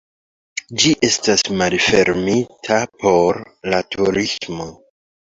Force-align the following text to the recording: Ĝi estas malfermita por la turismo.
Ĝi 0.83 0.93
estas 1.07 1.43
malfermita 1.59 2.79
por 3.05 3.39
la 3.75 3.83
turismo. 3.97 4.69